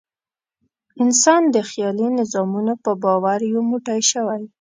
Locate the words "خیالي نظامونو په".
1.69-2.91